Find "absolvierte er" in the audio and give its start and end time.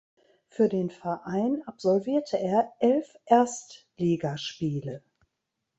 1.67-2.73